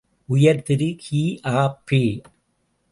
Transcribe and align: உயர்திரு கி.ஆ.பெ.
உயர்திரு 0.29 0.87
கி.ஆ.பெ. 1.03 2.01